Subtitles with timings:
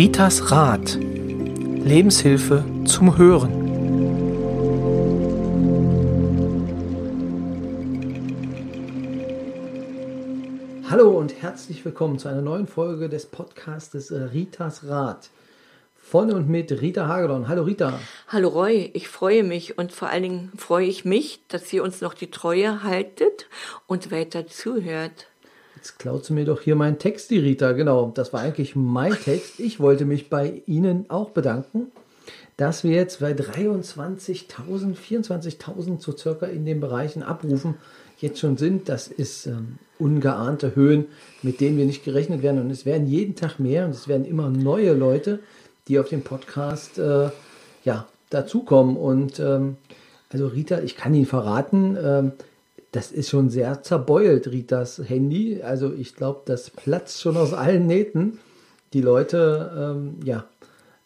[0.00, 0.96] Ritas Rat.
[0.98, 3.52] Lebenshilfe zum Hören.
[10.88, 15.28] Hallo und herzlich willkommen zu einer neuen Folge des Podcastes Ritas Rat.
[15.98, 17.46] Von und mit Rita Hagedorn.
[17.46, 18.00] Hallo Rita.
[18.28, 22.00] Hallo Roy, ich freue mich und vor allen Dingen freue ich mich, dass ihr uns
[22.00, 23.50] noch die Treue haltet
[23.86, 25.29] und weiter zuhört.
[25.80, 27.72] Jetzt klaut sie mir doch hier meinen Text, die Rita.
[27.72, 29.58] Genau, das war eigentlich mein Text.
[29.60, 31.90] Ich wollte mich bei Ihnen auch bedanken,
[32.58, 37.76] dass wir jetzt bei 23.000, 24.000 so circa in den Bereichen Abrufen
[38.18, 38.90] jetzt schon sind.
[38.90, 41.06] Das ist ähm, ungeahnte Höhen,
[41.40, 42.60] mit denen wir nicht gerechnet werden.
[42.60, 45.38] Und es werden jeden Tag mehr und es werden immer neue Leute,
[45.88, 47.30] die auf dem Podcast äh,
[47.84, 48.98] ja, dazukommen.
[48.98, 49.78] Und ähm,
[50.28, 52.32] also Rita, ich kann Ihnen verraten, ähm,
[52.92, 55.62] das ist schon sehr zerbeult, Ritas Handy.
[55.62, 58.38] Also ich glaube, das platzt schon aus allen Nähten.
[58.92, 60.44] Die Leute, ähm, ja,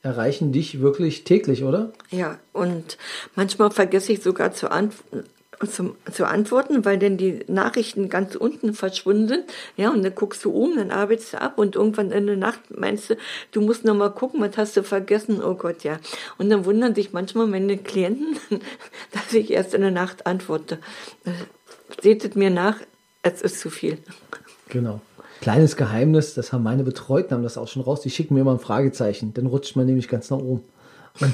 [0.03, 1.93] erreichen dich wirklich täglich, oder?
[2.11, 2.99] Ja, und
[3.35, 5.25] manchmal vergesse ich sogar zu, antworten
[5.67, 9.45] zum, zu antworten, weil dann die Nachrichten ganz unten verschwunden sind.
[9.77, 12.61] Ja, und dann guckst du um, dann arbeitest du ab und irgendwann in der Nacht
[12.71, 13.17] meinst du,
[13.53, 15.43] du musst noch mal gucken, was hast du vergessen?
[15.43, 15.99] Oh Gott, ja.
[16.39, 18.37] Und dann wundern sich manchmal meine Klienten,
[19.13, 20.79] dass ich erst in der Nacht antworte.
[22.03, 22.77] Seht es mir nach,
[23.23, 23.99] es ist zu viel.
[24.69, 25.01] Genau.
[25.41, 28.53] Kleines Geheimnis, das haben meine Betreuten, haben das auch schon raus, die schicken mir immer
[28.53, 30.63] ein Fragezeichen, dann rutscht man nämlich ganz nach oben.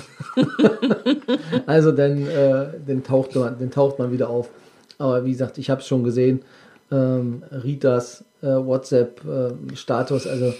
[1.66, 4.50] also dann, äh, dann, taucht man, dann taucht man wieder auf.
[4.98, 6.42] Aber wie gesagt, ich habe es schon gesehen,
[6.91, 10.55] ähm, Ritas äh, WhatsApp-Status, äh, also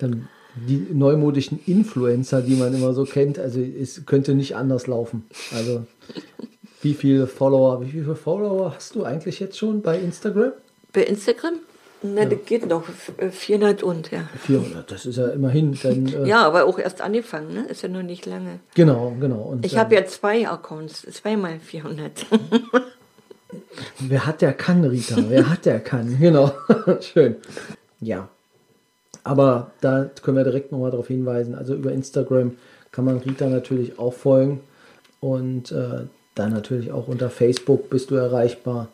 [0.00, 5.26] ähm, die neumodischen Influencer, die man immer so kennt, also es könnte nicht anders laufen.
[5.54, 5.84] Also
[6.86, 10.52] wie viele Follower, wie viele Follower hast du eigentlich jetzt schon bei Instagram?
[10.92, 11.54] Bei Instagram?
[12.00, 12.28] Na, ja.
[12.28, 12.84] das geht noch.
[13.18, 14.28] 400 und, ja.
[14.38, 16.06] 400, das ist ja immerhin dann.
[16.06, 17.66] Äh ja, aber auch erst angefangen, ne?
[17.66, 18.60] Ist ja noch nicht lange.
[18.76, 19.38] Genau, genau.
[19.38, 22.26] Und, ich habe ja zwei Accounts, zweimal 400.
[23.98, 25.16] Wer hat, der kann, Rita.
[25.28, 26.16] Wer hat, der kann.
[26.20, 26.52] Genau.
[27.00, 27.36] Schön.
[28.00, 28.28] Ja.
[29.24, 31.56] Aber da können wir direkt nochmal darauf hinweisen.
[31.56, 32.56] Also über Instagram
[32.92, 34.60] kann man Rita natürlich auch folgen.
[35.18, 38.88] Und äh, dann natürlich auch unter Facebook bist du erreichbar.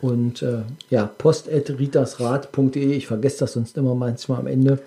[0.00, 2.92] Und äh, ja, post.ritasrat.de.
[2.92, 4.78] Ich vergesse das sonst immer manchmal am Ende.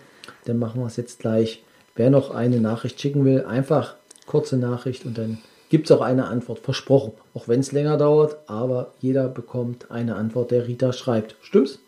[0.46, 1.64] Dann machen wir es jetzt gleich.
[1.96, 3.96] Wer noch eine Nachricht schicken will, einfach
[4.26, 5.40] kurze Nachricht und dann
[5.70, 6.60] gibt es auch eine Antwort.
[6.60, 7.14] Versprochen.
[7.34, 11.36] Auch wenn es länger dauert, aber jeder bekommt eine Antwort, der Rita schreibt.
[11.42, 11.80] Stimmt's?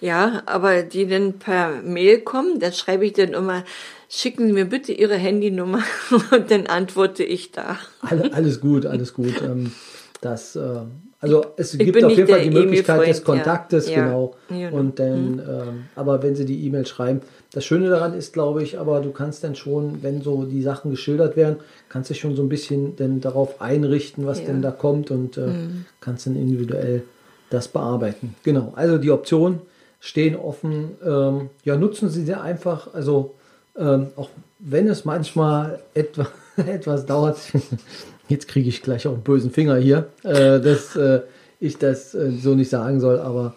[0.00, 3.64] Ja, aber die dann per Mail kommen, da schreibe ich dann immer,
[4.14, 5.82] schicken Sie mir bitte Ihre Handynummer
[6.30, 7.78] und dann antworte ich da.
[8.00, 9.42] Alles gut, alles gut.
[9.42, 9.72] Ähm,
[10.20, 10.80] das, äh,
[11.20, 14.04] also es gibt auf jeden Fall die Möglichkeit des Kontaktes, ja.
[14.04, 14.34] genau.
[14.50, 14.70] Ja.
[14.70, 15.40] Und dann, mhm.
[15.40, 17.20] ähm, aber wenn Sie die E-Mail schreiben,
[17.52, 20.90] das Schöne daran ist, glaube ich, aber du kannst dann schon, wenn so die Sachen
[20.90, 21.56] geschildert werden,
[21.88, 24.46] kannst du schon so ein bisschen denn darauf einrichten, was ja.
[24.46, 25.84] denn da kommt und äh, mhm.
[26.00, 27.02] kannst dann individuell
[27.50, 28.34] das bearbeiten.
[28.42, 29.60] Genau, also die Optionen
[30.00, 30.92] stehen offen.
[31.04, 33.34] Ähm, ja, nutzen Sie sie einfach, also
[33.76, 37.38] ähm, auch wenn es manchmal etwa, etwas dauert.
[38.28, 41.20] Jetzt kriege ich gleich auch einen bösen Finger hier, äh, dass äh,
[41.60, 43.54] ich das äh, so nicht sagen soll, aber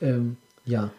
[0.00, 0.90] ähm, ja,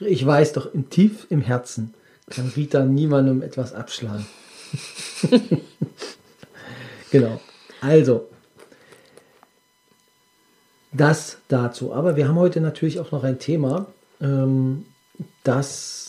[0.00, 1.94] ich weiß doch im tief im Herzen
[2.30, 4.26] kann Rita niemandem etwas abschlagen.
[7.10, 7.40] genau.
[7.80, 8.28] Also,
[10.92, 11.92] das dazu.
[11.92, 13.86] Aber wir haben heute natürlich auch noch ein Thema,
[14.20, 14.86] ähm,
[15.42, 16.07] das,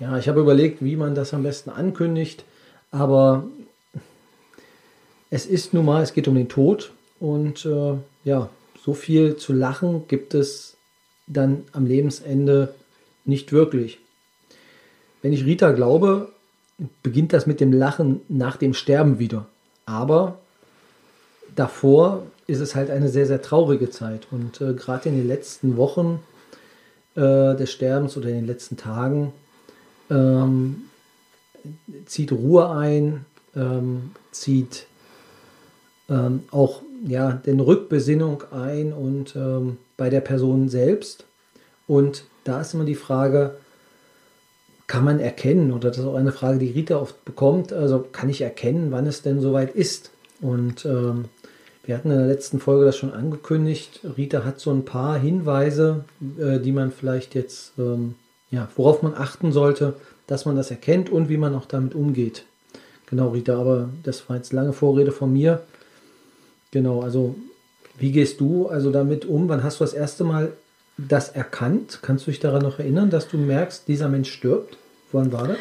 [0.00, 2.44] ja, ich habe überlegt, wie man das am besten ankündigt,
[2.90, 3.44] aber
[5.30, 7.94] es ist nun mal, es geht um den Tod und äh,
[8.24, 8.50] ja,
[8.84, 10.76] so viel zu lachen gibt es
[11.26, 12.74] dann am Lebensende
[13.24, 13.98] nicht wirklich.
[15.22, 16.28] Wenn ich Rita glaube,
[17.02, 19.46] beginnt das mit dem Lachen nach dem Sterben wieder.
[19.86, 20.38] Aber
[21.54, 24.26] davor ist es halt eine sehr, sehr traurige Zeit.
[24.30, 26.20] Und äh, gerade in den letzten Wochen
[27.14, 29.32] äh, des Sterbens oder in den letzten Tagen
[30.14, 30.84] ähm,
[32.06, 33.24] zieht Ruhe ein,
[33.56, 34.86] ähm, zieht
[36.08, 41.24] ähm, auch ja, den Rückbesinnung ein und ähm, bei der Person selbst.
[41.86, 43.56] Und da ist immer die Frage,
[44.86, 48.28] kann man erkennen, oder das ist auch eine Frage, die Rita oft bekommt, also kann
[48.28, 50.10] ich erkennen, wann es denn soweit ist?
[50.40, 51.26] Und ähm,
[51.84, 54.00] wir hatten in der letzten Folge das schon angekündigt.
[54.16, 56.04] Rita hat so ein paar Hinweise,
[56.38, 58.14] äh, die man vielleicht jetzt, ähm,
[58.54, 59.94] ja, worauf man achten sollte,
[60.28, 62.44] dass man das erkennt und wie man auch damit umgeht.
[63.06, 65.62] Genau, Rita, aber das war jetzt lange Vorrede von mir.
[66.70, 67.34] Genau, also
[67.98, 69.48] wie gehst du also damit um?
[69.48, 70.52] Wann hast du das erste Mal
[70.96, 71.98] das erkannt?
[72.02, 74.76] Kannst du dich daran noch erinnern, dass du merkst, dieser Mensch stirbt?
[75.10, 75.58] Wann war das?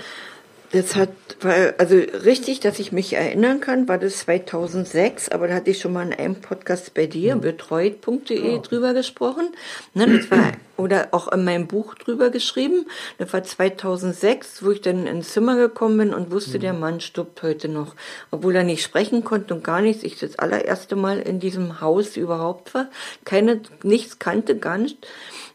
[0.73, 1.11] Das hat,
[1.41, 5.79] war, also richtig, dass ich mich erinnern kann, war das 2006, aber da hatte ich
[5.79, 8.57] schon mal in einem Podcast bei dir, betreut.de, oh.
[8.57, 9.49] drüber gesprochen.
[9.93, 12.87] Ne, das war, oder auch in meinem Buch drüber geschrieben.
[13.19, 16.61] Das war 2006, wo ich dann ins Zimmer gekommen bin und wusste, mhm.
[16.61, 17.93] der Mann stirbt heute noch.
[18.31, 20.01] Obwohl er nicht sprechen konnte und gar nichts.
[20.01, 22.87] Ich das allererste Mal in diesem Haus überhaupt war.
[23.25, 25.05] Keine, nichts kannte, gar nicht.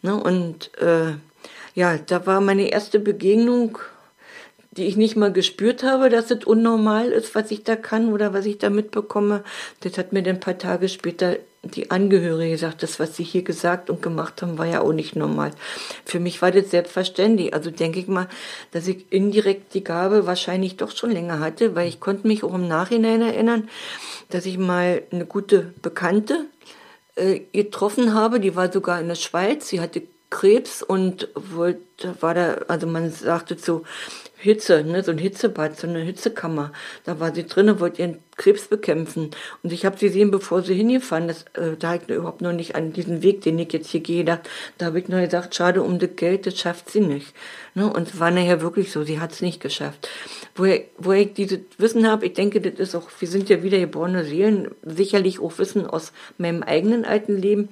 [0.03, 1.15] Ne, und, äh,
[1.75, 3.79] ja, da war meine erste Begegnung
[4.79, 8.33] die ich nicht mal gespürt habe, dass es unnormal ist, was ich da kann oder
[8.33, 9.45] was ich da mitbekomme.
[9.81, 13.43] Das hat mir dann ein paar Tage später die Angehörige gesagt, das, was sie hier
[13.43, 15.51] gesagt und gemacht haben, war ja auch nicht normal.
[16.05, 17.53] Für mich war das selbstverständlich.
[17.53, 18.29] Also denke ich mal,
[18.71, 22.55] dass ich indirekt die Gabe wahrscheinlich doch schon länger hatte, weil ich konnte mich auch
[22.55, 23.69] im Nachhinein erinnern,
[24.31, 26.47] dass ich mal eine gute Bekannte
[27.17, 32.35] äh, getroffen habe, die war sogar in der Schweiz, sie hatte Krebs und wollte, war
[32.35, 33.85] da, also man sagte so,
[34.37, 36.73] Hitze, ne, so ein Hitzebad, so eine Hitzekammer.
[37.05, 39.33] Da war sie drinne, wollte ihren Krebs bekämpfen.
[39.63, 41.45] Und ich habe sie gesehen, bevor sie hingefahren ist.
[41.55, 44.49] Äh, da ich überhaupt noch nicht an diesen Weg, den ich jetzt hier gehe, gedacht.
[44.79, 47.35] Da habe ich nur gesagt, schade um das Geld, das schafft sie nicht.
[47.75, 47.93] Ne?
[47.93, 50.09] Und es war nachher wirklich so, sie hat es nicht geschafft.
[50.57, 50.85] Woher,
[51.21, 55.41] ich dieses Wissen habe, ich denke, das ist auch, wir sind ja wiedergeborene Seelen, sicherlich
[55.41, 57.69] auch Wissen aus meinem eigenen alten Leben.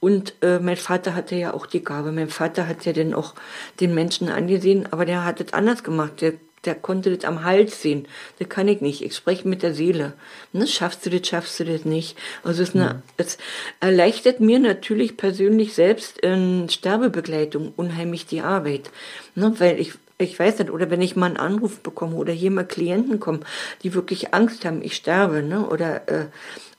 [0.00, 2.12] Und äh, mein Vater hatte ja auch die Gabe.
[2.12, 3.34] Mein Vater hat ja dann auch
[3.80, 6.20] den Menschen angesehen, aber der hat es anders gemacht.
[6.20, 6.34] Der,
[6.64, 8.06] der konnte das am Hals sehen.
[8.38, 9.02] Das kann ich nicht.
[9.02, 10.14] Ich spreche mit der Seele.
[10.52, 10.66] Ne?
[10.66, 12.16] Schaffst du das, schaffst du das nicht.
[12.42, 13.38] Also es, eine, es
[13.80, 18.90] erleichtert mir natürlich persönlich selbst in Sterbebegleitung unheimlich die Arbeit.
[19.34, 19.54] Ne?
[19.58, 22.66] Weil ich ich weiß nicht, oder wenn ich mal einen Anruf bekomme oder hier mal
[22.66, 23.44] Klienten kommen,
[23.82, 25.68] die wirklich Angst haben, ich sterbe, ne?
[25.68, 26.26] Oder äh,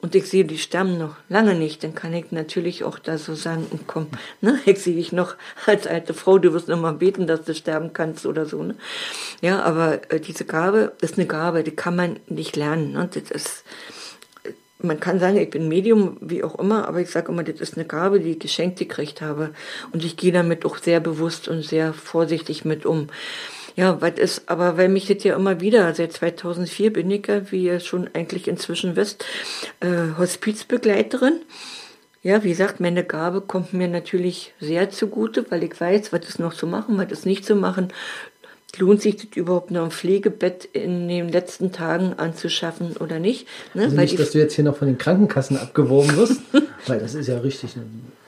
[0.01, 3.35] und ich sehe, die sterben noch lange nicht, dann kann ich natürlich auch da so
[3.35, 4.07] sagen, komm,
[4.41, 7.53] ne, ich sehe dich noch als alte Frau, du wirst noch mal beten, dass du
[7.53, 8.75] sterben kannst oder so, ne?
[9.41, 13.09] Ja, aber äh, diese Gabe ist eine Gabe, die kann man nicht lernen, ne?
[13.13, 13.63] Das ist,
[14.81, 17.77] man kann sagen, ich bin Medium, wie auch immer, aber ich sage immer, das ist
[17.77, 19.51] eine Gabe, die ich geschenkt gekriegt habe.
[19.91, 23.07] Und ich gehe damit auch sehr bewusst und sehr vorsichtig mit um.
[23.75, 27.51] Ja, was ist, aber weil mich das ja immer wieder, seit 2004 bin ich ja,
[27.51, 29.25] wie ihr schon eigentlich inzwischen wisst,
[29.81, 31.41] äh, Hospizbegleiterin.
[32.21, 36.39] Ja, wie gesagt, meine Gabe kommt mir natürlich sehr zugute, weil ich weiß, was ist
[36.39, 37.93] noch zu machen, was ist nicht zu machen.
[38.77, 43.47] Lohnt sich das überhaupt noch ein Pflegebett in den letzten Tagen anzuschaffen oder nicht?
[43.73, 43.83] Ne?
[43.83, 46.41] Also nicht, dass du jetzt hier noch von den Krankenkassen abgeworben wirst,
[46.87, 47.85] weil das ist ja richtig eine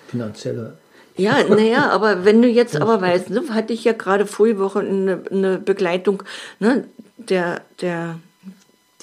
[0.08, 0.78] finanzielle
[1.18, 4.80] ja, naja, aber wenn du jetzt aber weißt, ne, hatte ich ja gerade vorige Woche
[4.80, 6.24] eine, eine Begleitung,
[6.60, 6.86] ne,
[7.18, 8.20] der, der,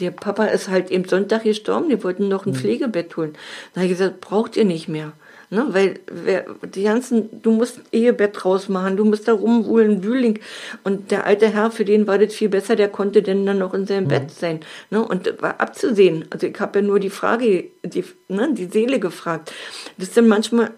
[0.01, 2.57] der Papa ist halt eben Sonntag gestorben, die wollten noch ein mhm.
[2.57, 3.35] Pflegebett holen.
[3.75, 5.13] Da habe ich gesagt, braucht ihr nicht mehr.
[5.51, 10.41] Ne, weil wer, die ganzen, du musst Ehebett rausmachen, du musst da rumwühlen, Wühling.
[10.85, 13.73] Und der alte Herr, für den war das viel besser, der konnte denn dann noch
[13.73, 14.09] in seinem mhm.
[14.09, 14.61] Bett sein.
[14.91, 16.27] Ne, und war abzusehen.
[16.29, 19.51] Also ich habe ja nur die Frage, die, ne, die Seele gefragt.
[19.97, 20.71] Das sind manchmal,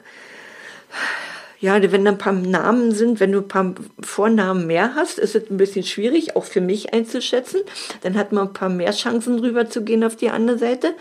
[1.59, 5.35] ja, wenn da ein paar Namen sind, wenn du ein paar Vornamen mehr hast, ist
[5.35, 7.61] es ein bisschen schwierig, auch für mich einzuschätzen.
[8.03, 10.95] Dann hat man ein paar mehr Chancen rüber zu gehen auf die andere Seite.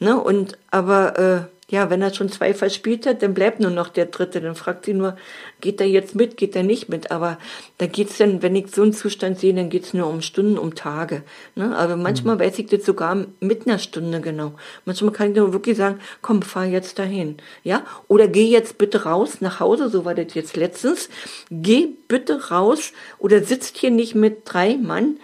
[0.00, 0.20] Ne?
[0.20, 4.06] Und aber äh, ja, wenn er schon zwei verspielt hat, dann bleibt nur noch der
[4.06, 4.42] dritte.
[4.42, 5.16] Dann fragt sie nur,
[5.60, 7.10] geht er jetzt mit, geht er nicht mit?
[7.10, 7.38] Aber
[7.78, 10.74] da geht's dann, wenn ich so einen Zustand sehe, dann geht's nur um Stunden, um
[10.74, 11.22] Tage.
[11.54, 11.74] Ne?
[11.74, 12.40] Aber manchmal mhm.
[12.40, 14.52] weiß ich das sogar mit einer Stunde genau.
[14.84, 17.38] Manchmal kann ich nur wirklich sagen, komm, fahr jetzt dahin.
[17.64, 17.86] Ja?
[18.06, 21.08] Oder geh jetzt bitte raus nach Hause, so war das jetzt letztens.
[21.50, 25.16] Geh bitte raus oder sitzt hier nicht mit drei Mann.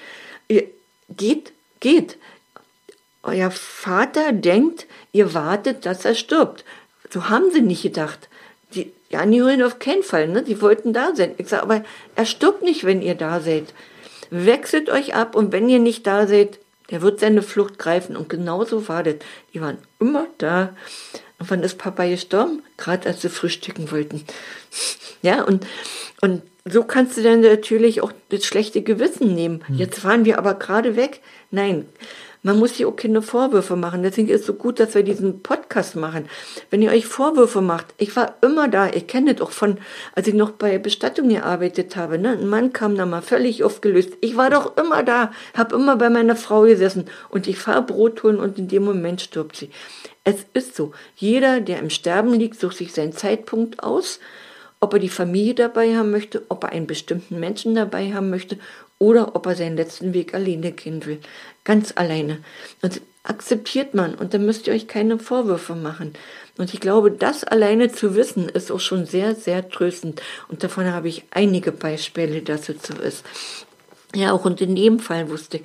[1.10, 2.16] Geht, geht.
[3.28, 6.64] Euer Vater denkt, ihr wartet, dass er stirbt.
[7.10, 8.28] So haben sie nicht gedacht.
[8.74, 10.42] Die, ja, die holen auf keinen Fall, ne?
[10.42, 11.34] Die wollten da sein.
[11.38, 11.84] Ich sage, aber
[12.16, 13.72] er stirbt nicht, wenn ihr da seid.
[14.30, 16.58] Wechselt euch ab und wenn ihr nicht da seid,
[16.90, 18.16] der wird seine Flucht greifen.
[18.16, 19.16] Und genauso war das.
[19.52, 20.74] Die waren immer da.
[21.38, 22.62] Und wann ist Papa gestorben?
[22.76, 24.24] Gerade als sie frühstücken wollten.
[25.22, 25.66] Ja, und,
[26.20, 29.62] und so kannst du dann natürlich auch das schlechte Gewissen nehmen.
[29.66, 29.76] Hm.
[29.76, 31.20] Jetzt fahren wir aber gerade weg.
[31.50, 31.86] Nein,
[32.42, 34.02] man muss sich auch keine Vorwürfe machen.
[34.02, 36.28] Deswegen ist es so gut, dass wir diesen Podcast machen.
[36.70, 39.78] Wenn ihr euch Vorwürfe macht, ich war immer da, ich kenne das auch von,
[40.14, 42.18] als ich noch bei Bestattung gearbeitet habe.
[42.18, 42.30] Ne?
[42.30, 44.14] Ein Mann kam da mal völlig aufgelöst.
[44.20, 48.22] Ich war doch immer da, habe immer bei meiner Frau gesessen und ich fahre Brot
[48.22, 49.70] holen und in dem Moment stirbt sie.
[50.24, 50.92] Es ist so.
[51.16, 54.20] Jeder, der im Sterben liegt, sucht sich seinen Zeitpunkt aus
[54.80, 58.58] ob er die Familie dabei haben möchte, ob er einen bestimmten Menschen dabei haben möchte
[58.98, 61.18] oder ob er seinen letzten Weg alleine gehen will.
[61.68, 62.38] Ganz alleine.
[62.80, 66.14] Und akzeptiert man und dann müsst ihr euch keine Vorwürfe machen.
[66.56, 70.22] Und ich glaube, das alleine zu wissen, ist auch schon sehr, sehr tröstend.
[70.48, 73.22] Und davon habe ich einige Beispiele, dass es so ist.
[74.14, 75.64] Ja, auch und in jedem Fall wusste ich,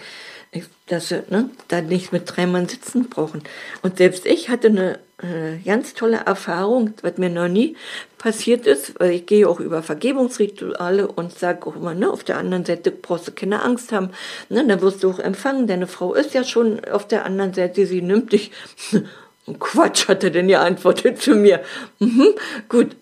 [0.87, 3.43] dass sie ne, da nicht mit drei Mann sitzen brauchen.
[3.81, 7.75] Und selbst ich hatte eine äh, ganz tolle Erfahrung, was mir noch nie
[8.17, 12.37] passiert ist, weil ich gehe auch über Vergebungsrituale und sage auch immer, ne, auf der
[12.37, 14.09] anderen Seite brauchst du keine Angst haben,
[14.49, 17.85] ne, da wirst du auch empfangen, deine Frau ist ja schon auf der anderen Seite,
[17.85, 18.51] sie nimmt dich.
[19.59, 21.61] Quatsch, hat er denn geantwortet zu mir.
[21.99, 22.29] Mhm,
[22.69, 22.95] gut.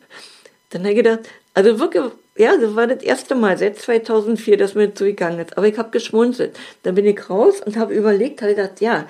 [0.71, 1.19] Dann habe ich gedacht,
[1.53, 2.03] also wirklich,
[2.41, 5.55] ja, das war das erste Mal seit 2004, dass mir so gegangen ist.
[5.59, 6.57] Aber ich habe geschmunzelt.
[6.81, 9.07] Dann bin ich raus und habe überlegt, habe gedacht, ja,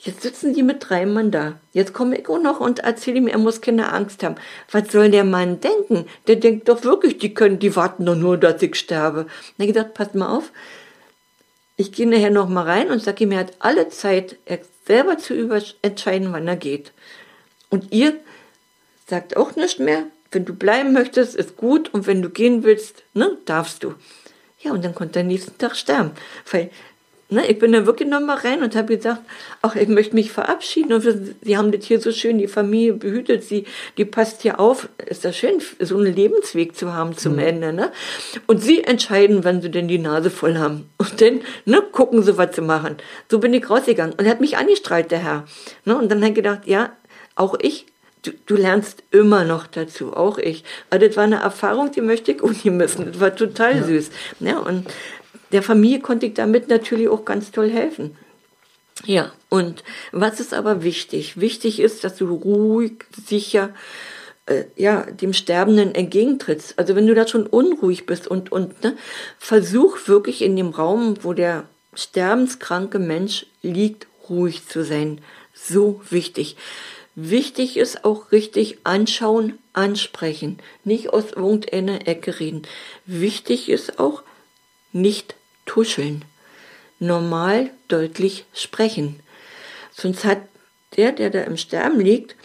[0.00, 1.60] jetzt sitzen die mit drei Mann da.
[1.72, 4.34] Jetzt komme ich auch noch und erzähle ihm, er muss keine Angst haben.
[4.72, 6.06] Was soll der Mann denken?
[6.26, 9.20] Der denkt doch wirklich, die können, die warten doch nur, dass ich sterbe.
[9.20, 10.50] Habe ich gedacht, passt mal auf.
[11.76, 14.38] Ich gehe nachher noch mal rein und sage ihm, er hat alle Zeit,
[14.88, 15.34] selber zu
[15.82, 16.90] entscheiden, wann er geht.
[17.70, 18.14] Und ihr
[19.06, 23.02] sagt auch nicht mehr, wenn du bleiben möchtest, ist gut und wenn du gehen willst,
[23.14, 23.94] ne, darfst du.
[24.60, 26.10] Ja, und dann konnte er nächsten Tag sterben.
[26.50, 26.70] Weil,
[27.30, 29.22] ne, ich bin da wirklich nochmal rein und habe gesagt,
[29.62, 30.92] ach, ich möchte mich verabschieden.
[30.92, 31.02] Und
[31.42, 33.64] sie haben das hier so schön, die Familie behütet sie,
[33.96, 34.88] die passt hier auf.
[35.06, 37.38] Ist das schön, so einen Lebensweg zu haben zum mhm.
[37.38, 37.92] Ende, ne?
[38.46, 40.90] Und sie entscheiden, wann sie denn die Nase voll haben.
[40.98, 42.96] Und dann, ne, gucken sie, was sie machen.
[43.30, 44.14] So bin ich rausgegangen.
[44.18, 45.44] Und er hat mich angestrahlt, der Herr.
[45.84, 45.96] Ne?
[45.96, 46.92] Und dann habe ich gedacht, ja,
[47.36, 47.86] auch ich
[48.30, 50.64] du, du lernst immer noch dazu, auch ich.
[50.90, 53.06] Aber das war eine Erfahrung, die möchte ich auch nie missen.
[53.06, 53.84] Das war total ja.
[53.84, 54.10] süß.
[54.40, 54.86] Ja, und
[55.52, 58.16] der Familie konnte ich damit natürlich auch ganz toll helfen.
[59.04, 61.40] Ja, und was ist aber wichtig?
[61.40, 63.70] Wichtig ist, dass du ruhig, sicher,
[64.46, 66.78] äh, ja, dem Sterbenden entgegentrittst.
[66.78, 68.96] Also wenn du da schon unruhig bist und, und, ne,
[69.38, 75.20] versuch wirklich in dem Raum, wo der sterbenskranke Mensch liegt, ruhig zu sein.
[75.54, 76.56] So wichtig.
[77.20, 82.62] Wichtig ist auch richtig anschauen, ansprechen, nicht aus irgendeiner Ecke reden.
[83.06, 84.22] Wichtig ist auch
[84.92, 85.34] nicht
[85.66, 86.24] tuscheln,
[87.00, 89.18] normal deutlich sprechen.
[89.90, 90.42] Sonst hat
[90.96, 92.36] der, der da im Sterben liegt,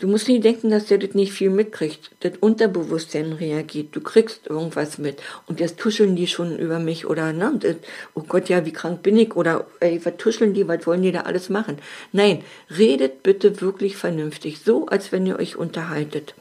[0.00, 2.10] Du musst nicht denken, dass der das nicht viel mitkriegt.
[2.20, 3.94] Das Unterbewusstsein reagiert.
[3.94, 5.20] Du kriegst irgendwas mit.
[5.46, 7.76] Und jetzt tuscheln die schon über mich oder, ne, das,
[8.14, 9.36] oh Gott, ja, wie krank bin ich?
[9.36, 10.66] Oder, ey, was tuscheln die?
[10.66, 11.76] Was wollen die da alles machen?
[12.12, 14.60] Nein, redet bitte wirklich vernünftig.
[14.64, 16.32] So, als wenn ihr euch unterhaltet.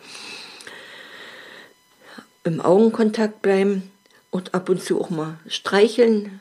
[2.46, 3.92] Im Augenkontakt bleiben
[4.32, 6.40] und ab und zu auch mal streicheln,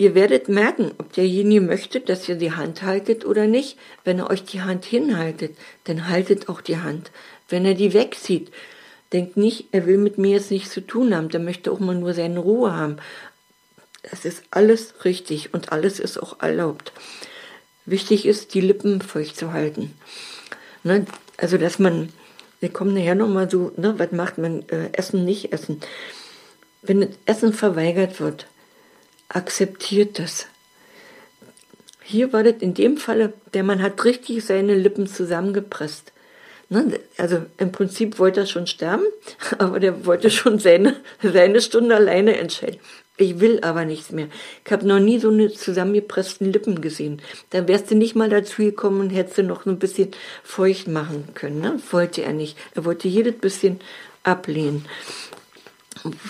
[0.00, 3.76] Ihr werdet merken, ob derjenige möchte, dass ihr die Hand haltet oder nicht.
[4.04, 7.10] Wenn er euch die Hand hinhaltet, dann haltet auch die Hand.
[7.48, 8.52] Wenn er die wegzieht,
[9.12, 11.96] denkt nicht, er will mit mir jetzt nichts zu tun haben, der möchte auch mal
[11.96, 12.98] nur seine Ruhe haben.
[14.08, 16.92] Das ist alles richtig und alles ist auch erlaubt.
[17.84, 19.94] Wichtig ist, die Lippen feucht zu halten.
[20.84, 21.06] Ne?
[21.38, 22.12] Also, dass man,
[22.60, 25.80] wir kommen nachher nochmal so, ne, was macht man, äh, essen, nicht essen.
[26.82, 28.46] Wenn Essen verweigert wird,
[29.28, 30.46] akzeptiert das.
[32.02, 36.12] Hier war das in dem Falle, der Mann hat richtig seine Lippen zusammengepresst.
[36.70, 37.00] Ne?
[37.16, 39.04] Also im Prinzip wollte er schon sterben,
[39.58, 42.80] aber der wollte schon seine, seine Stunde alleine entscheiden.
[43.20, 44.28] Ich will aber nichts mehr.
[44.64, 47.20] Ich habe noch nie so eine zusammengepressten Lippen gesehen.
[47.50, 50.12] Da wärst du nicht mal dazu gekommen und hättest du noch ein bisschen
[50.44, 51.60] feucht machen können.
[51.60, 51.80] Ne?
[51.90, 52.56] Wollte er nicht.
[52.76, 53.80] Er wollte jedes bisschen
[54.22, 54.86] ablehnen.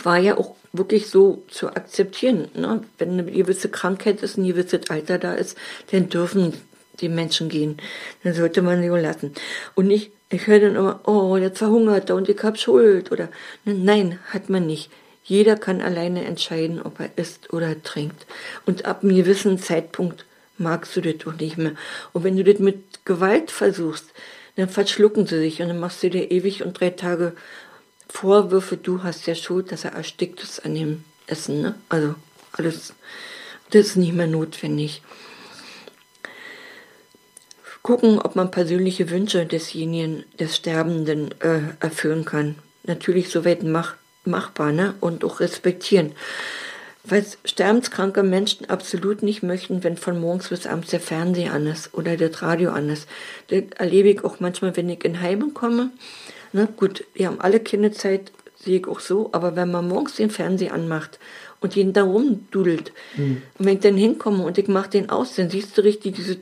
[0.03, 2.49] War ja auch wirklich so zu akzeptieren.
[2.55, 2.83] Ne?
[2.99, 5.57] Wenn eine gewisse Krankheit ist, ein gewisses Alter da ist,
[5.91, 6.55] dann dürfen
[7.01, 7.79] die Menschen gehen.
[8.25, 9.33] Dann sollte man sie lassen.
[9.75, 13.13] Und nicht, ich höre dann immer, oh, jetzt verhungert er und ich habe Schuld.
[13.13, 13.29] Oder
[13.65, 14.91] nein, hat man nicht.
[15.25, 18.27] Jeder kann alleine entscheiden, ob er isst oder trinkt.
[18.67, 20.25] Und ab einem gewissen Zeitpunkt
[20.57, 21.73] magst du das doch nicht mehr.
[22.13, 24.07] Und wenn du das mit Gewalt versuchst,
[24.57, 27.35] dann verschlucken sie sich und dann machst du dir ewig und drei Tage
[28.09, 31.63] Vorwürfe, du hast ja Schuld, dass er erstickt ist an dem Essen.
[31.63, 31.75] Ne?
[31.89, 32.15] Also
[32.53, 32.95] alles,
[33.71, 35.03] das ist nicht mehr notwendig.
[37.83, 42.57] Gucken, ob man persönliche Wünsche desjenigen, des Sterbenden äh, erfüllen kann.
[42.85, 44.95] Natürlich soweit mach, machbar ne?
[45.01, 46.13] und auch respektieren.
[47.05, 51.95] Weil sterbenskranke Menschen absolut nicht möchten, wenn von morgens bis abends der Fernseher an ist
[51.95, 53.09] oder das Radio an ist.
[53.49, 55.91] Das erlebe ich auch manchmal, wenn ich in Heime komme
[56.53, 60.31] Ne, gut, wir haben alle Kinderzeit, sehe ich auch so, aber wenn man morgens den
[60.31, 61.19] Fernseher anmacht
[61.61, 63.43] und jeden da rumdudelt, mhm.
[63.59, 66.39] und wenn ich dann hinkomme und ich mache den aus, dann siehst du richtig dieses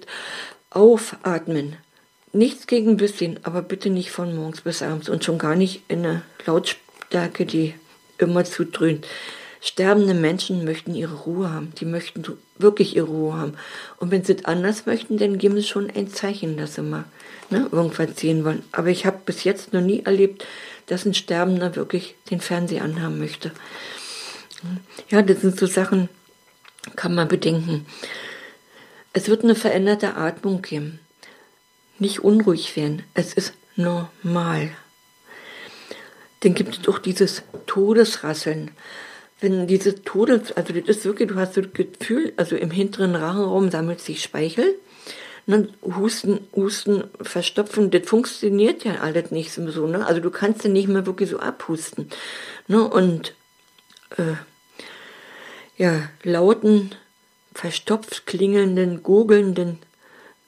[0.70, 1.76] Aufatmen.
[2.32, 5.82] Nichts gegen ein bisschen, aber bitte nicht von morgens bis abends und schon gar nicht
[5.88, 7.74] in einer Lautstärke, die
[8.18, 9.06] immer zu dröhnt.
[9.66, 11.72] Sterbende Menschen möchten ihre Ruhe haben.
[11.80, 12.22] Die möchten
[12.56, 13.54] wirklich ihre Ruhe haben.
[13.98, 17.04] Und wenn sie es anders möchten, dann geben sie schon ein Zeichen, dass sie mal
[17.50, 18.62] ne, irgendwas sehen wollen.
[18.70, 20.46] Aber ich habe bis jetzt noch nie erlebt,
[20.86, 23.50] dass ein Sterbender wirklich den Fernseher anhaben möchte.
[25.10, 26.08] Ja, das sind so Sachen,
[26.94, 27.86] kann man bedenken.
[29.12, 31.00] Es wird eine veränderte Atmung geben.
[31.98, 33.02] Nicht unruhig werden.
[33.14, 34.70] Es ist normal.
[36.40, 38.70] Dann gibt es auch dieses Todesrasseln.
[39.40, 43.14] Wenn diese Todes, also das ist wirklich, du hast so das Gefühl, also im hinteren
[43.14, 44.74] Rachenraum sammelt sich Speichel.
[45.46, 50.04] Dann Husten, Husten, Verstopfen, das funktioniert ja alles nicht so, ne?
[50.04, 52.10] Also du kannst ja nicht mehr wirklich so abhusten.
[52.66, 52.82] Ne?
[52.82, 53.34] Und
[54.16, 54.34] äh,
[55.76, 56.90] ja, lauten,
[57.54, 59.78] verstopft klingelnden, gurgelnden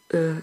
[0.08, 0.34] äh,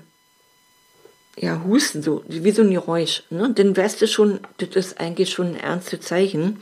[1.38, 3.24] ja, Husten, so, wie so ein Geräusch.
[3.30, 3.52] Ne?
[3.54, 6.62] Dann weißt du schon, das ist eigentlich schon ein ernstes Zeichen.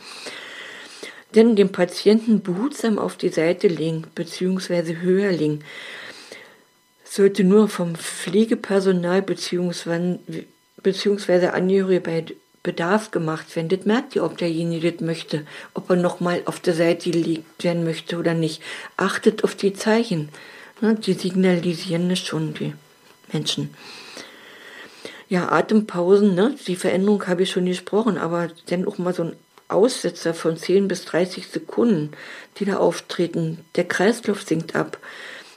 [1.35, 5.63] Denn den Patienten behutsam auf die Seite legen, beziehungsweise höher legen,
[7.03, 10.19] sollte nur vom Pflegepersonal beziehungsweise,
[10.81, 12.25] beziehungsweise Angehörige bei
[12.63, 13.69] Bedarf gemacht werden.
[13.69, 17.83] Das merkt ihr, ob derjenige das möchte, ob er nochmal auf der Seite liegt werden
[17.83, 18.61] möchte oder nicht.
[18.95, 20.29] Achtet auf die Zeichen.
[20.81, 20.95] Ne?
[20.95, 22.73] Die signalisieren das schon, die
[23.31, 23.73] Menschen.
[25.27, 26.55] Ja, Atempausen, ne?
[26.67, 29.33] die Veränderung habe ich schon gesprochen, aber dann auch mal so ein
[29.67, 32.11] Aussetzer von 10 bis 30 Sekunden,
[32.57, 33.65] die da auftreten.
[33.75, 34.97] Der Kreislauf sinkt ab.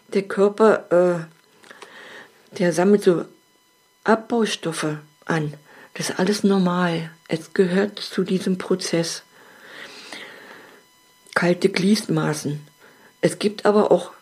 [0.08, 1.26] Der Körper,
[2.50, 3.24] äh, der sammelt so
[4.04, 5.54] Abbaustoffe an.
[5.94, 7.10] Das ist alles normal.
[7.28, 9.22] Es gehört zu diesem Prozess.
[11.34, 12.66] Kalte Gliedmaßen.
[13.20, 14.12] Es gibt aber auch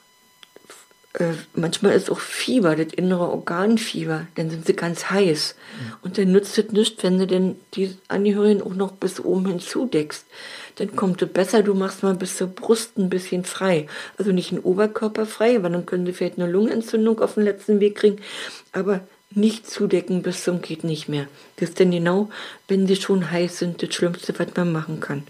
[1.15, 5.55] äh, manchmal ist auch Fieber, das innere Organfieber, dann sind sie ganz heiß.
[6.03, 10.27] Und dann nützt es nichts, wenn du denn die Angehörigen auch noch bis oben hinzudeckst.
[10.77, 13.87] Dann kommt es besser, du machst mal bis zur Brust ein bisschen frei.
[14.19, 17.79] Also nicht einen Oberkörper frei, weil dann können sie vielleicht eine Lungenentzündung auf den letzten
[17.79, 18.21] Weg kriegen,
[18.73, 21.29] aber nicht zudecken bis zum geht nicht mehr.
[21.57, 22.29] Das ist denn genau,
[22.67, 25.25] wenn sie schon heiß sind, das Schlimmste, was man machen kann.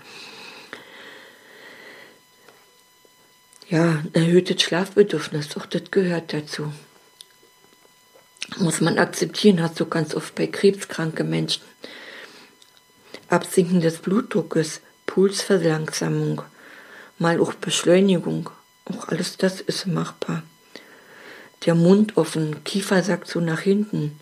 [3.68, 6.72] Ja, erhöhtes Schlafbedürfnis, auch das gehört dazu.
[8.59, 11.62] Muss man akzeptieren, hast du ganz oft bei krebskranken Menschen.
[13.29, 16.42] Absinken des Blutdruckes, Pulsverlangsamung,
[17.18, 18.50] mal auch Beschleunigung,
[18.85, 20.42] auch alles das ist machbar.
[21.64, 24.20] Der Mund offen, Kiefer sagt so nach hinten.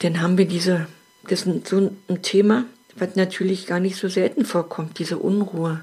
[0.00, 0.88] Dann haben wir diese,
[1.22, 2.64] das ist so ein Thema,
[3.00, 5.80] was natürlich gar nicht so selten vorkommt, diese Unruhe,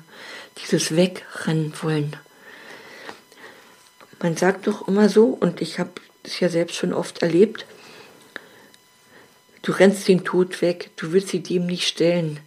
[0.62, 2.16] dieses Wegrennen wollen.
[4.22, 5.92] Man sagt doch immer so, und ich habe
[6.24, 7.66] es ja selbst schon oft erlebt,
[9.62, 12.40] du rennst den Tod weg, du willst sie dem nicht stellen.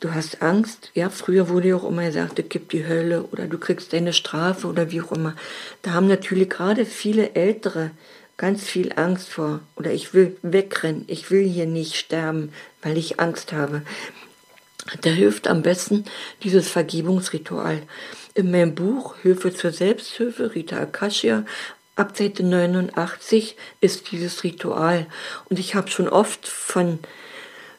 [0.00, 3.46] Du hast Angst, ja, früher wurde ja auch immer gesagt, es gibt die Hölle oder
[3.46, 5.34] du kriegst deine Strafe oder wie auch immer.
[5.82, 7.92] Da haben natürlich gerade viele Ältere
[8.36, 13.20] ganz viel Angst vor oder ich will wegrennen, ich will hier nicht sterben, weil ich
[13.20, 13.82] Angst habe.
[15.00, 16.04] Da hilft am besten
[16.42, 17.82] dieses Vergebungsritual.
[18.34, 21.44] In meinem Buch Hilfe zur Selbsthilfe, Rita Akashia,
[21.96, 25.06] ab Seite 89 ist dieses Ritual.
[25.48, 26.98] Und ich habe schon oft von,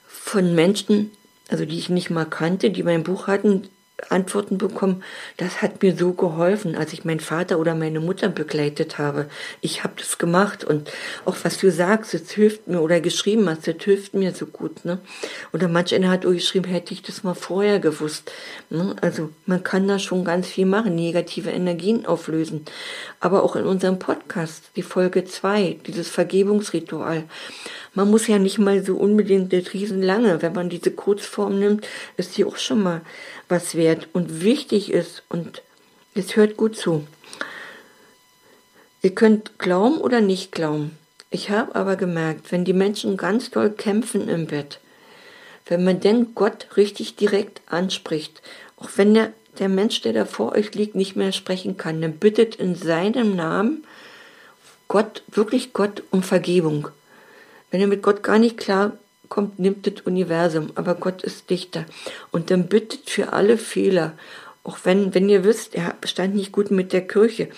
[0.07, 1.11] von Menschen,
[1.47, 3.69] also die ich nicht mal kannte, die mein Buch hatten,
[4.09, 5.03] Antworten bekommen,
[5.37, 9.25] das hat mir so geholfen, als ich meinen Vater oder meine Mutter begleitet habe.
[9.61, 10.91] Ich habe das gemacht und
[11.25, 14.85] auch was du sagst, es hilft mir oder geschrieben hast, das hilft mir so gut.
[14.85, 14.99] Ne?
[15.51, 18.31] Oder manch einer hat auch geschrieben, hätte ich das mal vorher gewusst.
[18.69, 18.95] Ne?
[19.01, 22.65] Also man kann da schon ganz viel machen, negative Energien auflösen.
[23.19, 27.23] Aber auch in unserem Podcast, die Folge 2, dieses Vergebungsritual.
[27.97, 32.37] Man muss ja nicht mal so unbedingt das Riesenlange, wenn man diese Kurzform nimmt, ist
[32.37, 33.01] die auch schon mal
[33.49, 35.63] was wert und wichtig ist und
[36.13, 37.07] es hört gut zu.
[39.01, 40.95] Ihr könnt glauben oder nicht glauben.
[41.31, 44.79] Ich habe aber gemerkt, wenn die Menschen ganz doll kämpfen im Bett,
[45.65, 48.43] wenn man denn Gott richtig direkt anspricht,
[48.77, 52.19] auch wenn der, der Mensch, der da vor euch liegt, nicht mehr sprechen kann, dann
[52.19, 53.87] bittet in seinem Namen
[54.87, 56.89] Gott, wirklich Gott um Vergebung.
[57.71, 58.97] Wenn ihr mit Gott gar nicht klar
[59.29, 61.85] kommt, nimmt das Universum, aber Gott ist Dichter.
[62.31, 64.13] Und dann bittet für alle Fehler,
[64.63, 67.49] auch wenn, wenn ihr wisst, er stand nicht gut mit der Kirche,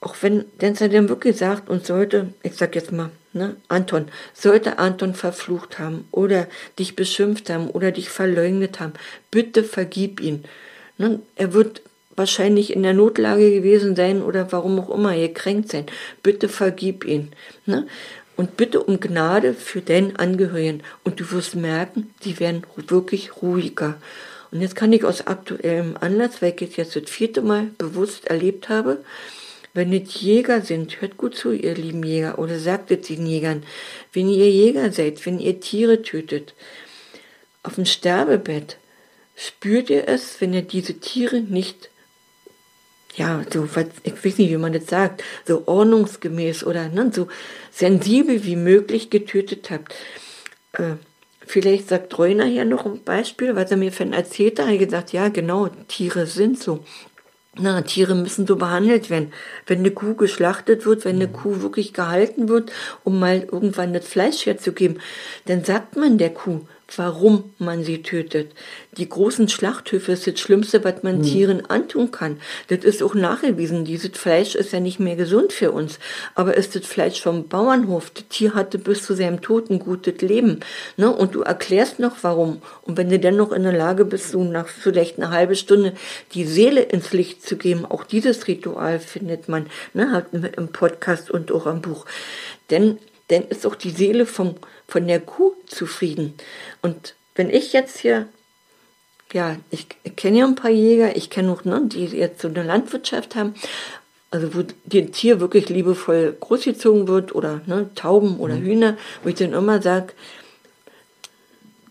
[0.00, 4.08] auch wenn, denn er dann wirklich sagt und sollte, ich sag jetzt mal, ne, Anton,
[4.32, 6.46] sollte Anton verflucht haben oder
[6.78, 8.94] dich beschimpft haben oder dich verleugnet haben,
[9.30, 10.44] bitte vergib ihn.
[10.96, 11.82] Ne, er wird
[12.16, 15.86] wahrscheinlich in der Notlage gewesen sein oder warum auch immer gekränkt sein.
[16.22, 17.32] Bitte vergib ihn.
[17.66, 17.86] Ne?
[18.36, 20.82] Und bitte um Gnade für deinen Angehörigen.
[21.04, 24.00] Und du wirst merken, die werden wirklich ruhiger.
[24.50, 28.26] Und jetzt kann ich aus aktuellem Anlass, weil ich es jetzt das vierte Mal bewusst
[28.26, 28.98] erlebt habe,
[29.72, 33.62] Wenn es Jäger sind, hört gut zu, ihr lieben Jäger, oder sagt es den Jägern,
[34.12, 36.54] wenn ihr Jäger seid, wenn ihr Tiere tötet,
[37.62, 38.78] auf dem Sterbebett,
[39.36, 41.90] spürt ihr es, wenn ihr diese Tiere nicht,
[43.16, 43.68] ja, so,
[44.02, 47.28] ich weiß nicht, wie man das sagt, so ordnungsgemäß oder ne, so
[47.70, 49.94] sensibel wie möglich getötet habt.
[50.72, 50.94] Äh,
[51.44, 54.66] vielleicht sagt Reuner hier noch ein Beispiel, was er mir von erzählt hat.
[54.66, 56.84] Er hat gesagt, ja, genau, Tiere sind so.
[57.56, 59.32] Na, Tiere müssen so behandelt werden.
[59.66, 61.32] Wenn eine Kuh geschlachtet wird, wenn eine mhm.
[61.32, 62.70] Kuh wirklich gehalten wird,
[63.02, 65.00] um mal irgendwann das Fleisch herzugeben,
[65.46, 66.60] dann sagt man der Kuh,
[66.96, 68.52] warum man sie tötet.
[68.96, 71.22] Die großen Schlachthöfe ist das Schlimmste, was man mhm.
[71.22, 72.40] Tieren antun kann.
[72.68, 73.84] Das ist auch nachgewiesen.
[73.84, 75.98] Dieses Fleisch ist ja nicht mehr gesund für uns.
[76.34, 78.10] Aber ist das Fleisch vom Bauernhof?
[78.10, 80.60] Das Tier hatte bis zu seinem Tod ein gutes Leben.
[80.96, 81.10] Ne?
[81.10, 82.62] Und du erklärst noch, warum.
[82.82, 85.94] Und wenn du dann noch in der Lage bist, so nach vielleicht eine halbe Stunde
[86.34, 90.26] die Seele ins Licht zu geben, auch dieses Ritual findet man ne?
[90.56, 92.06] im Podcast und auch am Buch.
[92.70, 92.98] Denn,
[93.30, 94.56] denn ist auch die Seele vom
[94.90, 96.34] von der Kuh zufrieden.
[96.82, 98.26] Und wenn ich jetzt hier,
[99.32, 102.64] ja, ich kenne ja ein paar Jäger, ich kenne auch, ne, die jetzt so eine
[102.64, 103.54] Landwirtschaft haben,
[104.32, 108.64] also wo das Tier wirklich liebevoll großgezogen wird oder ne, Tauben oder mhm.
[108.64, 110.12] Hühner, wo ich dann immer sage,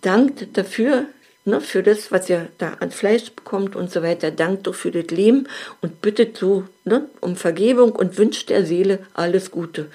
[0.02, 1.06] dankt dafür,
[1.46, 4.92] ne, für das, was ihr da an Fleisch bekommt und so weiter, dankt doch für
[4.92, 5.48] das Leben
[5.82, 9.90] und bittet so ne, um Vergebung und wünscht der Seele alles Gute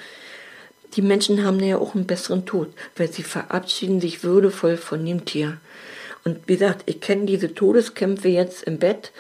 [0.97, 5.25] die Menschen haben ja auch einen besseren Tod, weil sie verabschieden sich würdevoll von dem
[5.25, 5.59] Tier.
[6.25, 9.13] Und wie gesagt, ich kenne diese Todeskämpfe jetzt im Bett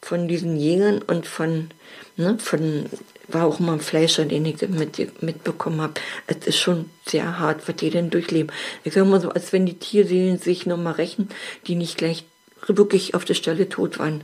[0.00, 1.70] von diesen Jägern und von,
[2.16, 2.86] ne, von,
[3.28, 5.94] war auch mal ein Fleischer, den ich mit, mitbekommen habe.
[6.26, 8.52] Es ist schon sehr hart, was die denn durchleben.
[8.84, 11.28] Ich sage mal so, als wenn die Tierseelen sich nochmal rächen,
[11.66, 12.24] die nicht gleich
[12.66, 14.22] wirklich auf der Stelle tot waren.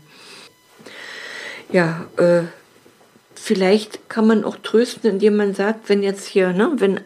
[1.72, 2.42] Ja, äh,
[3.38, 6.98] vielleicht kann man auch trösten, indem man sagt, wenn jetzt hier, ne, wenn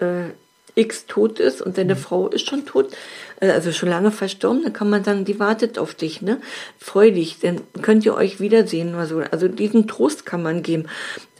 [0.00, 0.30] äh,
[0.74, 1.98] X tot ist und seine mhm.
[1.98, 2.92] Frau ist schon tot,
[3.40, 6.40] äh, also schon lange verstorben, dann kann man sagen, die wartet auf dich, ne?
[6.78, 9.18] Freu dich, dann könnt ihr euch wiedersehen oder so.
[9.30, 10.86] Also diesen Trost kann man geben.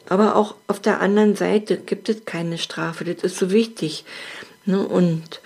[0.09, 4.05] Aber auch auf der anderen Seite gibt es keine Strafe, das ist so wichtig.
[4.67, 4.87] Ne?
[4.87, 5.41] Und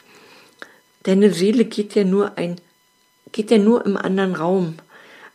[1.05, 2.61] deine Seele geht ja nur ein,
[3.33, 4.75] geht ja nur im anderen Raum.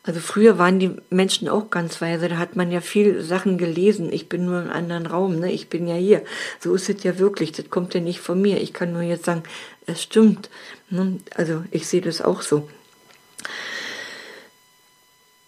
[0.06, 4.12] Also früher waren die Menschen auch ganz weise, da hat man ja viel Sachen gelesen.
[4.12, 5.50] Ich bin nur im anderen Raum, ne?
[5.50, 6.24] ich bin ja hier.
[6.60, 8.62] So ist es ja wirklich, das kommt ja nicht von mir.
[8.62, 9.44] Ich kann nur jetzt sagen,
[9.86, 10.50] es stimmt.
[10.90, 11.20] Ne?
[11.36, 12.70] Also ich sehe das auch so.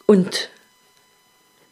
[0.06, 0.50] Und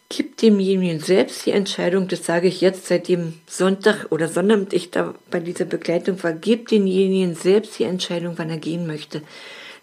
[0.09, 4.91] gibt demjenigen selbst die Entscheidung, das sage ich jetzt seit dem Sonntag oder Sonnabend ich
[4.91, 9.21] da bei dieser Begleitung war, gibt demjenigen selbst die Entscheidung, wann er gehen möchte.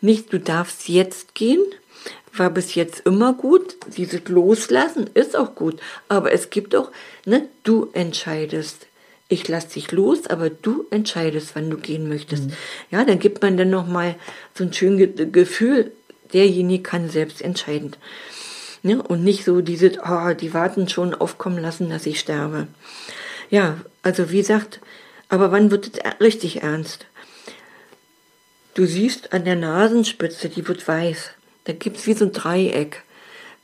[0.01, 1.63] Nicht, du darfst jetzt gehen,
[2.33, 3.77] war bis jetzt immer gut.
[3.97, 5.81] Dieses Loslassen ist auch gut.
[6.09, 6.91] Aber es gibt auch,
[7.27, 8.87] ne, du entscheidest.
[9.29, 12.47] Ich lasse dich los, aber du entscheidest, wann du gehen möchtest.
[12.47, 12.53] Mhm.
[12.91, 14.17] Ja, dann gibt man dann nochmal
[14.55, 15.93] so ein schönes Gefühl,
[16.33, 17.95] derjenige kann selbst entscheiden.
[18.83, 19.01] Ne?
[19.03, 22.67] Und nicht so dieses, oh, die warten schon aufkommen lassen, dass ich sterbe.
[23.51, 24.81] Ja, also wie gesagt,
[25.29, 27.07] aber wann wird es richtig ernst?
[28.75, 31.31] Du siehst an der Nasenspitze, die wird weiß.
[31.65, 33.03] Da gibt es wie so ein Dreieck.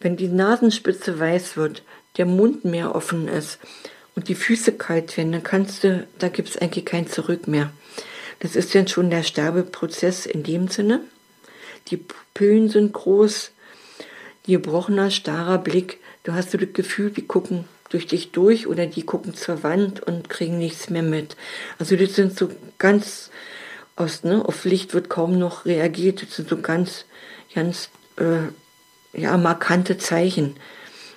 [0.01, 1.83] Wenn die Nasenspitze weiß wird,
[2.17, 3.59] der Mund mehr offen ist
[4.15, 7.71] und die Füße kalt werden, dann kannst du, da gibt es eigentlich kein Zurück mehr.
[8.41, 11.01] Das ist dann schon der Sterbeprozess in dem Sinne.
[11.89, 13.53] Die Pupillen sind groß,
[14.45, 16.01] gebrochener, starrer Blick.
[16.25, 20.03] Du hast so das Gefühl, die gucken durch dich durch oder die gucken zur Wand
[20.03, 21.37] und kriegen nichts mehr mit.
[21.79, 23.31] Also das sind so ganz
[23.97, 26.23] aus, ne, auf Licht wird kaum noch reagiert.
[26.23, 27.07] Das sind so ganz
[27.55, 30.57] ganz äh, ja, markante Zeichen.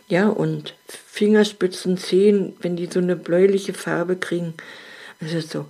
[0.08, 4.56] Ja, und Fingerspitzen, Zehen, wenn die so eine bläuliche Farbe kriegen,
[5.20, 5.66] das ist so.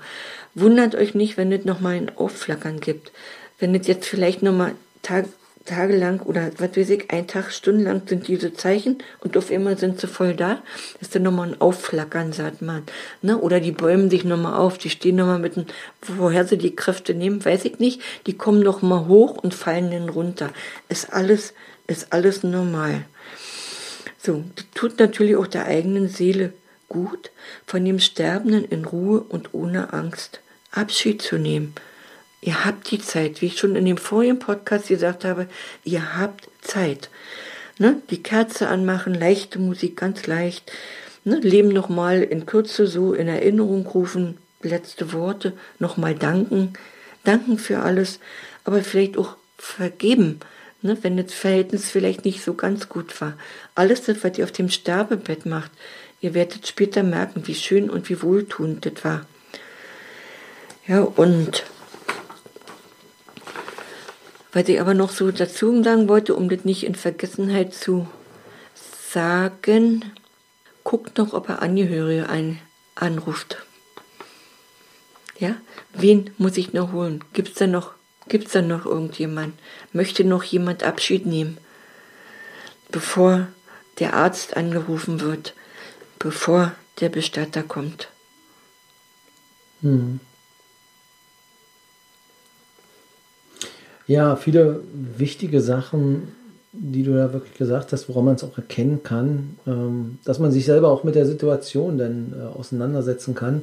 [0.56, 3.12] Wundert euch nicht, wenn es nochmal ein Aufflackern gibt.
[3.60, 5.26] Wenn es jetzt vielleicht nochmal Tag,
[5.70, 10.00] tagelang oder was weiß ich, ein Tag, stundenlang sind diese Zeichen und auf einmal sind
[10.00, 10.62] sie voll da,
[11.00, 12.84] ist dann nochmal ein Aufflackern, sagt man.
[13.22, 13.38] Ne?
[13.38, 15.66] Oder die bäumen sich nochmal auf, die stehen nochmal mit dem,
[16.02, 20.10] woher sie die Kräfte nehmen, weiß ich nicht, die kommen nochmal hoch und fallen dann
[20.10, 20.50] runter.
[20.90, 21.54] Ist alles,
[21.88, 23.06] ist alles normal.
[24.18, 26.54] So, tut natürlich auch der eigenen Seele
[26.90, 27.32] gut,
[27.66, 31.74] von dem Sterbenden in Ruhe und ohne Angst Abschied zu nehmen
[32.42, 35.48] Ihr habt die Zeit, wie ich schon in dem vorigen Podcast gesagt habe,
[35.84, 37.10] ihr habt Zeit.
[37.78, 38.02] Ne?
[38.10, 40.72] Die Kerze anmachen, leichte Musik, ganz leicht.
[41.24, 41.40] Ne?
[41.40, 46.74] Leben nochmal in Kürze so in Erinnerung rufen, letzte Worte, nochmal danken.
[47.24, 48.20] Danken für alles,
[48.64, 50.40] aber vielleicht auch vergeben,
[50.82, 50.98] ne?
[51.02, 53.34] wenn das Verhältnis vielleicht nicht so ganz gut war.
[53.76, 55.72] Alles das, was ihr auf dem Sterbebett macht,
[56.22, 59.26] Ihr werdet später merken, wie schön und wie wohltuend das war.
[60.86, 61.64] Ja, und
[64.52, 68.08] was ich aber noch so dazu sagen wollte, um das nicht in Vergessenheit zu
[69.12, 70.12] sagen,
[70.84, 72.60] guckt noch, ob er Angehörige ein,
[72.96, 73.58] anruft.
[75.38, 75.56] Ja,
[75.94, 77.24] wen muss ich noch holen?
[77.34, 77.94] Gibt es da noch,
[78.28, 79.54] gibt's da noch irgendjemand?
[79.94, 81.58] Möchte noch jemand Abschied nehmen,
[82.92, 83.48] bevor
[84.00, 85.54] der Arzt angerufen wird,
[86.18, 88.10] bevor der Bestatter kommt?
[89.82, 90.20] Hm.
[94.10, 94.82] Ja, viele
[95.18, 96.30] wichtige Sachen,
[96.72, 100.52] die du da wirklich gesagt hast, woran man es auch erkennen kann, ähm, dass man
[100.52, 103.62] sich selber auch mit der Situation dann äh, auseinandersetzen kann.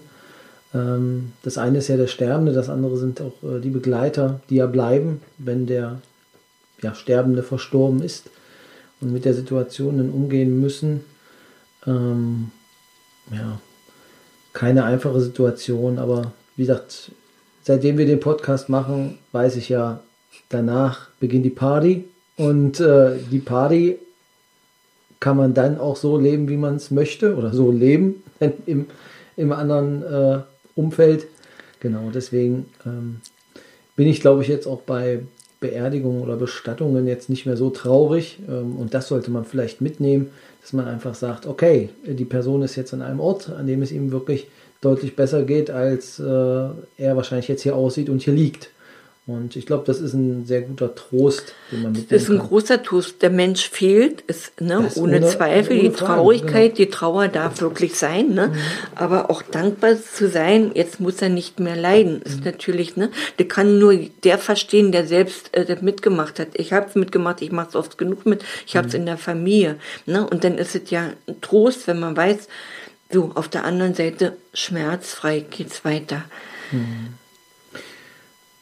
[0.72, 4.56] Ähm, das eine ist ja der Sterbende, das andere sind auch äh, die Begleiter, die
[4.56, 6.00] ja bleiben, wenn der
[6.80, 8.30] ja, Sterbende verstorben ist
[9.00, 11.00] und mit der Situation dann umgehen müssen.
[11.88, 12.52] Ähm,
[13.32, 13.60] ja,
[14.52, 17.10] keine einfache Situation, aber wie gesagt,
[17.64, 20.02] seitdem wir den Podcast machen, weiß ich ja,
[20.48, 22.04] danach beginnt die Party
[22.36, 23.98] und äh, die Party
[25.20, 28.22] kann man dann auch so leben, wie man es möchte oder so leben
[28.66, 28.86] im,
[29.36, 30.38] im anderen äh,
[30.74, 31.26] Umfeld.
[31.80, 33.20] Genau, deswegen ähm,
[33.96, 35.20] bin ich, glaube ich, jetzt auch bei
[35.60, 38.38] Beerdigungen oder Bestattungen jetzt nicht mehr so traurig.
[38.48, 42.76] Ähm, und das sollte man vielleicht mitnehmen, dass man einfach sagt, okay, die Person ist
[42.76, 44.48] jetzt an einem Ort, an dem es ihm wirklich
[44.80, 48.70] deutlich besser geht, als äh, er wahrscheinlich jetzt hier aussieht und hier liegt.
[49.28, 52.38] Und ich glaube, das ist ein sehr guter Trost, den man mitnehmen Das ist ein
[52.38, 52.46] kann.
[52.46, 53.22] großer Trost.
[53.22, 55.80] Der Mensch fehlt, ist ne, ohne, ohne, Zweifel.
[55.80, 56.76] Ohne die Traurigkeit, genau.
[56.76, 58.28] die Trauer darf wirklich sein.
[58.28, 58.48] Ne?
[58.48, 58.54] Mhm.
[58.94, 62.44] Aber auch dankbar zu sein, jetzt muss er nicht mehr leiden, ist mhm.
[62.44, 63.10] natürlich, ne,
[63.40, 66.50] der kann nur der verstehen, der selbst äh, das mitgemacht hat.
[66.54, 69.00] Ich habe es mitgemacht, ich mache es oft genug mit, ich habe es mhm.
[69.00, 69.74] in der Familie.
[70.06, 70.24] Ne?
[70.24, 72.46] Und dann ist es ja ein Trost, wenn man weiß,
[73.10, 76.22] so, auf der anderen Seite schmerzfrei geht's weiter.
[76.70, 77.14] Mhm.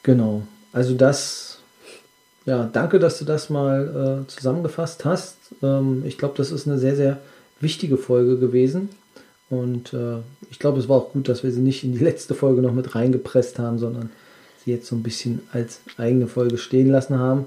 [0.01, 0.43] Genau.
[0.75, 1.59] Also das,
[2.45, 5.37] ja, danke, dass du das mal äh, zusammengefasst hast.
[5.63, 7.17] Ähm, ich glaube, das ist eine sehr, sehr
[7.61, 8.89] wichtige Folge gewesen.
[9.49, 10.17] Und äh,
[10.51, 12.73] ich glaube, es war auch gut, dass wir sie nicht in die letzte Folge noch
[12.73, 14.09] mit reingepresst haben, sondern
[14.65, 17.45] sie jetzt so ein bisschen als eigene Folge stehen lassen haben.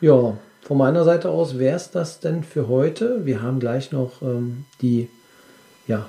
[0.00, 3.26] Ja, von meiner Seite aus wäre es das denn für heute.
[3.26, 5.08] Wir haben gleich noch ähm, die
[5.88, 6.08] ja,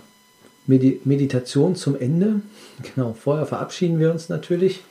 [0.67, 2.41] Medi Meditation zum Ende.
[2.93, 4.83] Genau, vorher verabschieden wir uns natürlich.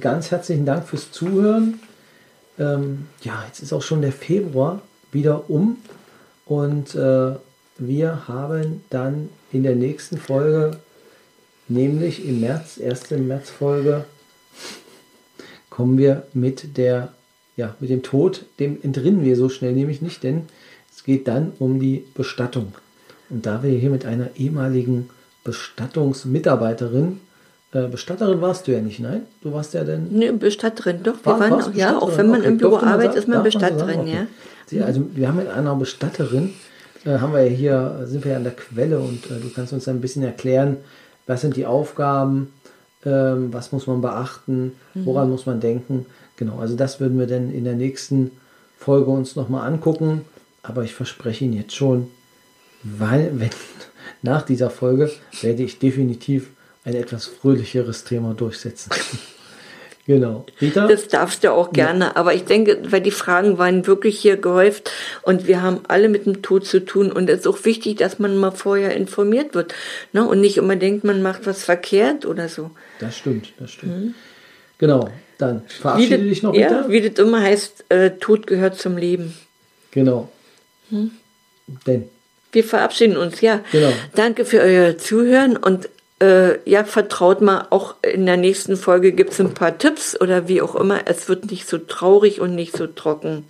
[0.00, 1.80] Ganz herzlichen Dank fürs Zuhören.
[2.58, 4.80] Ähm, ja, jetzt ist auch schon der Februar
[5.12, 5.76] wieder um
[6.46, 7.34] und äh,
[7.78, 10.78] wir haben dann in der nächsten Folge,
[11.68, 14.04] nämlich im März, erste Märzfolge,
[15.68, 17.12] kommen wir mit der,
[17.56, 20.46] ja, mit dem Tod, dem entrinnen wir so schnell nämlich nicht, denn
[20.94, 22.74] es geht dann um die Bestattung.
[23.28, 25.10] Und da wir hier mit einer ehemaligen
[25.44, 27.20] Bestattungsmitarbeiterin
[27.72, 29.22] Bestatterin warst du ja nicht, nein?
[29.42, 30.08] Du warst ja dann.
[30.10, 31.24] Nee, Bestatterin, doch.
[31.24, 32.48] Wir War, waren auch, ja, auch wenn man okay.
[32.48, 34.12] im Büro arbeitet, ist man Bestatterin, okay.
[34.12, 34.26] ja.
[34.66, 36.52] Sie, also wir haben mit einer Bestatterin,
[37.04, 39.72] äh, haben wir ja hier, sind wir ja an der Quelle und äh, du kannst
[39.72, 40.78] uns ein bisschen erklären,
[41.28, 42.52] was sind die Aufgaben,
[43.04, 45.06] ähm, was muss man beachten, mhm.
[45.06, 45.32] woran mhm.
[45.32, 46.06] muss man denken.
[46.36, 48.32] Genau, also das würden wir dann in der nächsten
[48.78, 50.22] Folge uns nochmal angucken.
[50.62, 52.08] Aber ich verspreche Ihnen jetzt schon,
[52.82, 53.50] weil, wenn
[54.22, 56.50] nach dieser Folge werde ich definitiv
[56.84, 58.90] ein etwas fröhlicheres Thema durchsetzen.
[60.06, 60.44] Genau.
[60.60, 60.88] Rita?
[60.88, 62.06] Das darfst du auch gerne.
[62.06, 62.16] Ja.
[62.16, 64.90] Aber ich denke, weil die Fragen waren wirklich hier gehäuft
[65.22, 67.12] und wir haben alle mit dem Tod zu tun.
[67.12, 69.72] Und es ist auch wichtig, dass man mal vorher informiert wird.
[70.12, 70.26] Ne?
[70.26, 72.72] Und nicht immer denkt, man macht was verkehrt oder so.
[72.98, 73.96] Das stimmt, das stimmt.
[73.96, 74.14] Mhm.
[74.78, 75.10] Genau.
[75.38, 76.82] Dann verabschiede wie dich noch, Rita.
[76.82, 79.34] Ja, wie das immer heißt, äh, Tod gehört zum Leben.
[79.92, 80.28] Genau.
[80.90, 81.12] Hm?
[81.86, 82.08] Denn.
[82.50, 83.60] Wir verabschieden uns, ja.
[83.70, 83.92] Genau.
[84.16, 85.88] Danke für euer Zuhören und
[86.20, 90.48] äh, ja, vertraut mal, auch in der nächsten Folge gibt es ein paar Tipps oder
[90.48, 91.00] wie auch immer.
[91.06, 93.44] Es wird nicht so traurig und nicht so trocken.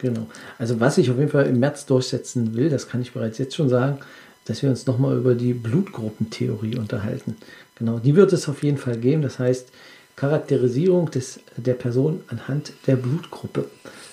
[0.00, 0.26] Genau.
[0.58, 3.54] Also was ich auf jeden Fall im März durchsetzen will, das kann ich bereits jetzt
[3.54, 3.98] schon sagen,
[4.44, 7.36] dass wir uns nochmal über die Blutgruppentheorie unterhalten.
[7.76, 9.22] Genau, die wird es auf jeden Fall geben.
[9.22, 9.68] Das heißt,
[10.16, 13.66] Charakterisierung des, der Person anhand der Blutgruppe.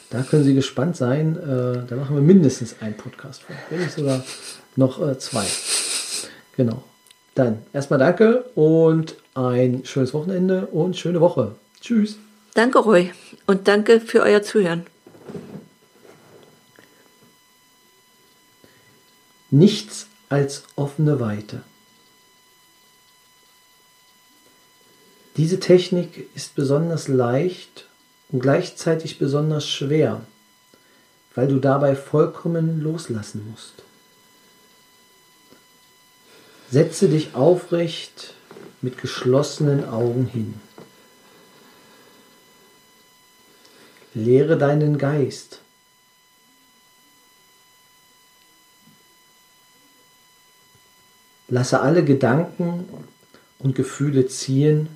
[0.10, 1.38] Da können Sie gespannt sein.
[1.38, 4.24] Äh, da machen wir mindestens einen Podcast von, wenn nicht sogar
[4.76, 5.46] noch äh, zwei.
[6.58, 6.84] Genau.
[7.36, 11.56] Dann erstmal danke und ein schönes Wochenende und schöne Woche.
[11.80, 12.18] Tschüss.
[12.54, 13.12] Danke, Roy.
[13.48, 14.86] Und danke für euer Zuhören.
[19.50, 21.64] Nichts als offene Weite.
[25.38, 27.88] Diese Technik ist besonders leicht
[28.30, 30.22] und gleichzeitig besonders schwer,
[31.36, 33.84] weil du dabei vollkommen loslassen musst.
[36.72, 38.34] Setze dich aufrecht
[38.82, 40.54] mit geschlossenen Augen hin.
[44.14, 45.60] Lehre deinen Geist.
[51.50, 52.88] Lasse alle Gedanken
[53.60, 54.88] und Gefühle ziehen,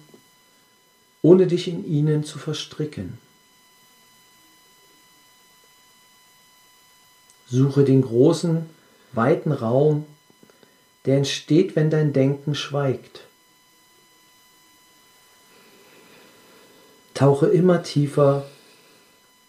[1.22, 3.18] ohne dich in ihnen zu verstricken.
[7.48, 8.66] Suche den großen,
[9.12, 10.06] weiten Raum,
[11.06, 13.22] der entsteht, wenn dein Denken schweigt.
[17.14, 18.46] Tauche immer tiefer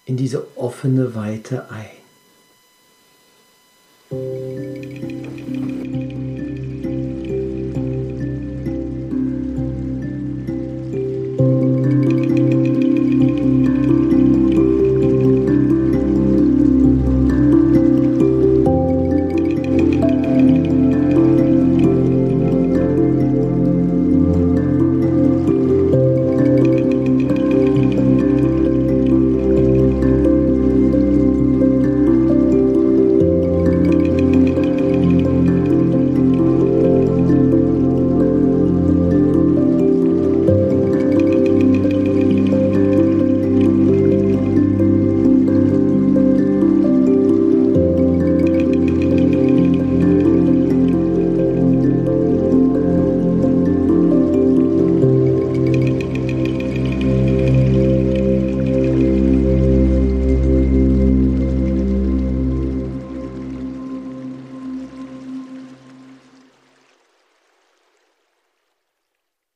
[0.05, 1.97] in diese offene Weite ein.